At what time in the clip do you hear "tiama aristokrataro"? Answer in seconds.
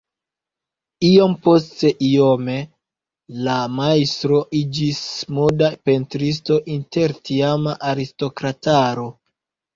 7.31-9.09